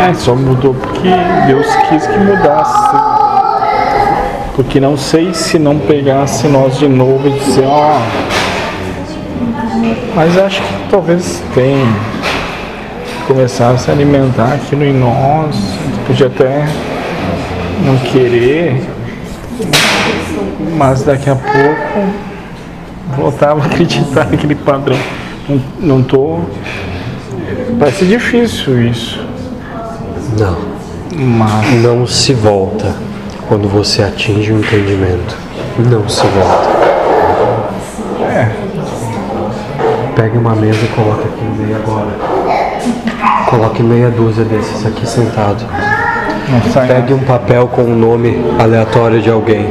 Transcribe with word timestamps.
É, 0.00 0.14
só 0.14 0.34
mudou 0.34 0.74
porque 0.74 1.08
Deus 1.46 1.66
quis 1.88 2.06
que 2.06 2.18
mudasse. 2.18 2.96
Porque 4.54 4.80
não 4.80 4.96
sei 4.96 5.34
se 5.34 5.58
não 5.58 5.78
pegasse 5.78 6.46
nós 6.46 6.78
de 6.78 6.88
novo 6.88 7.28
e 7.28 7.32
dizer, 7.32 7.64
ó. 7.66 8.00
Mas 10.14 10.38
acho 10.38 10.62
que 10.62 10.90
talvez 10.90 11.42
tenha 11.54 11.86
começar 13.26 13.70
a 13.70 13.76
se 13.76 13.90
alimentar 13.90 14.54
aquilo 14.54 14.84
em 14.84 14.94
nós. 14.94 15.56
Podia 16.06 16.28
até 16.28 16.66
não 17.84 17.98
querer, 17.98 18.82
mas 20.76 21.02
daqui 21.02 21.28
a 21.28 21.36
pouco 21.36 22.08
voltava 23.16 23.62
a 23.62 23.66
acreditar 23.66 24.26
naquele 24.30 24.54
padrão. 24.54 24.98
Não, 25.48 25.60
não 25.80 26.02
tô. 26.02 26.40
Parece 27.78 28.06
difícil 28.06 28.86
isso. 28.86 29.27
Não. 30.38 30.56
Mas. 31.16 31.82
Não 31.82 32.06
se 32.06 32.32
volta 32.32 32.94
quando 33.48 33.68
você 33.68 34.02
atinge 34.02 34.52
o 34.52 34.58
entendimento. 34.58 35.36
Não 35.78 36.08
se 36.08 36.26
volta. 36.26 36.68
É. 38.30 38.50
Pegue 40.14 40.38
uma 40.38 40.54
mesa 40.54 40.78
e 40.84 40.88
coloque 40.88 41.26
aqui 41.26 41.44
no 41.44 41.54
meio 41.54 41.76
agora. 41.76 42.10
Coloque 43.50 43.82
meia 43.82 44.10
dúzia 44.10 44.44
desses 44.44 44.86
aqui 44.86 45.06
sentado. 45.06 45.64
Sai 46.72 46.86
Pegue 46.86 47.14
um 47.14 47.24
papel 47.24 47.66
com 47.68 47.82
o 47.82 47.96
nome 47.96 48.38
aleatório 48.58 49.20
de 49.20 49.30
alguém. 49.30 49.68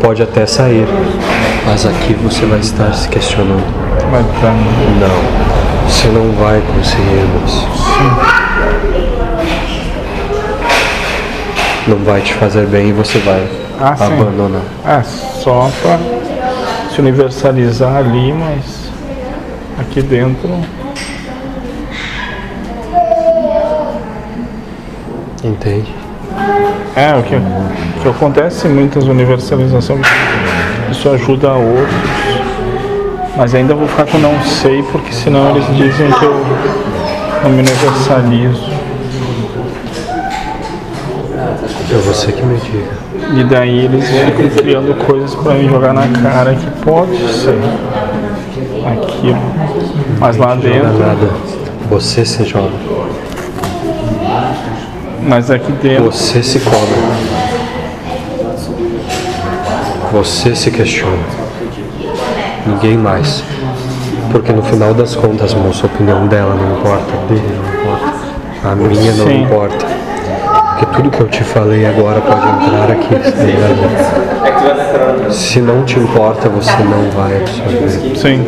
Pode 0.00 0.22
até 0.22 0.46
sair, 0.46 0.86
mas 1.66 1.84
aqui 1.84 2.14
você 2.14 2.46
vai 2.46 2.60
estar 2.60 2.92
se 2.94 3.08
questionando. 3.08 3.64
Vai 4.10 4.22
estar. 4.22 4.54
Não, 5.00 5.88
você 5.90 6.08
não 6.08 6.32
vai 6.32 6.62
conseguir, 6.74 7.24
moço. 7.40 8.45
Não 11.86 11.98
vai 11.98 12.20
te 12.20 12.34
fazer 12.34 12.66
bem 12.66 12.88
e 12.88 12.92
você 12.92 13.18
vai 13.18 13.46
Ah, 13.80 13.90
abandonar. 13.92 14.62
É, 14.84 15.02
só 15.02 15.70
para 15.82 15.98
se 16.92 17.00
universalizar 17.00 17.96
ali, 17.96 18.32
mas 18.32 18.90
aqui 19.78 20.02
dentro. 20.02 20.48
Entende? 25.44 25.94
É, 26.96 27.14
o 27.14 27.22
que, 27.22 27.36
o 27.36 28.02
que 28.02 28.08
acontece 28.08 28.66
muitas 28.68 29.04
universalizações, 29.04 30.06
isso 30.90 31.08
ajuda 31.10 31.50
a 31.50 31.54
outros, 31.56 31.94
mas 33.36 33.54
ainda 33.54 33.74
vou 33.74 33.86
ficar 33.86 34.06
com 34.06 34.18
não 34.18 34.40
sei, 34.42 34.82
porque 34.84 35.12
senão 35.12 35.50
eles 35.50 35.66
dizem 35.76 36.10
que 36.10 36.24
eu 36.24 36.34
não 37.44 37.50
me 37.50 37.60
universalizo. 37.60 38.75
É 41.90 41.98
você 41.98 42.32
que 42.32 42.42
me 42.42 42.56
diga. 42.58 43.06
E 43.34 43.44
daí 43.44 43.84
eles 43.84 44.04
ficam 44.08 44.48
criando 44.56 44.94
coisas 45.06 45.34
para 45.34 45.54
me 45.54 45.68
jogar 45.68 45.92
na 45.92 46.06
cara 46.08 46.54
que 46.54 46.66
pode 46.82 47.16
ser 47.32 47.58
aquilo. 48.86 49.38
Mas 50.18 50.36
lá 50.36 50.54
dentro, 50.54 50.98
nada. 50.98 51.30
Você 51.90 52.24
se 52.24 52.44
joga. 52.44 52.70
mas 55.22 55.50
aqui 55.50 55.72
dentro, 55.72 56.04
Você 56.04 56.42
se 56.42 56.60
cobra. 56.60 56.76
Você 60.12 60.54
se 60.54 60.70
questiona. 60.70 61.16
Ninguém 62.66 62.96
mais. 62.96 63.42
Porque 64.30 64.52
no 64.52 64.62
final 64.62 64.92
das 64.92 65.14
contas, 65.14 65.54
moço, 65.54 65.86
a 65.86 65.86
opinião 65.86 66.26
dela 66.26 66.54
não 66.54 66.78
importa, 66.78 67.12
dele 67.28 67.48
não 67.56 67.80
importa, 67.80 68.14
a 68.64 68.74
minha 68.74 69.12
não 69.12 69.26
Sim. 69.26 69.42
importa. 69.42 70.05
Porque 70.78 70.94
tudo 70.94 71.10
que 71.10 71.20
eu 71.22 71.28
te 71.28 71.42
falei 71.42 71.86
agora 71.86 72.20
pode 72.20 72.46
entrar 72.46 72.90
aqui, 72.90 73.08
tá 73.08 73.42
ligado? 73.42 75.32
Se 75.32 75.58
não 75.60 75.84
te 75.86 75.98
importa, 75.98 76.50
você 76.50 76.70
não 76.84 77.10
vai 77.12 77.38
absorver. 77.38 78.14
sim. 78.14 78.44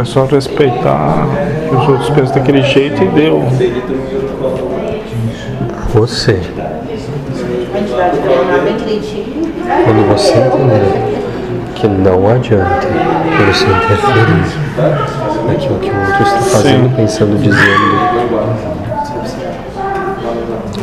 É 0.00 0.04
só 0.04 0.24
respeitar 0.24 1.26
que 1.68 1.74
os 1.76 1.86
outros 1.86 2.08
pensam 2.10 2.34
daquele 2.34 2.62
jeito 2.62 3.02
e 3.02 3.08
deu. 3.08 3.42
Você, 5.92 6.40
quando 9.84 10.08
você 10.08 10.32
entender 10.32 11.12
que 11.74 11.86
não 11.86 12.26
adianta 12.26 12.88
você 13.52 13.66
interferir 13.66 15.21
naquilo 15.46 15.78
que 15.78 15.90
o 15.90 15.98
outro 15.98 16.22
está 16.22 16.38
fazendo, 16.38 16.88
Sim. 16.88 16.94
pensando, 16.96 17.38
dizendo, 17.38 18.12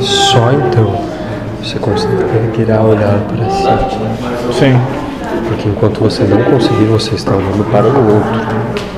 só 0.02 0.52
então 0.52 0.96
você 1.62 1.78
conseguirá 1.80 2.82
olhar 2.82 3.20
para 3.28 3.50
si. 3.50 4.58
Sim. 4.58 4.80
Porque 5.48 5.70
enquanto 5.70 6.00
você 6.00 6.24
não 6.24 6.42
conseguir, 6.44 6.86
você 6.86 7.16
está 7.16 7.36
olhando 7.36 7.70
para 7.72 7.88
o 7.88 8.14
outro. 8.16 8.89